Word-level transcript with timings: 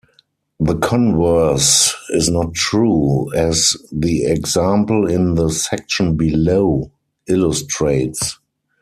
The 0.59 0.77
converse 0.79 1.93
is 2.09 2.27
not 2.27 2.55
true, 2.55 3.31
as 3.35 3.77
the 3.91 4.25
example 4.25 5.07
in 5.07 5.35
the 5.35 5.49
section 5.51 6.17
below 6.17 6.89
illustrates. 7.27 8.39